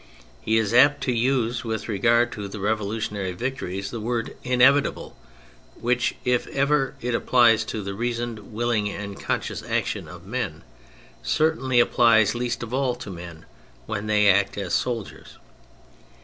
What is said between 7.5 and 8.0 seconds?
to the